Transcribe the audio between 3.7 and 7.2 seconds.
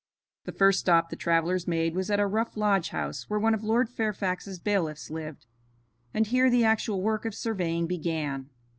Fairfax's bailiffs lived, and here the actual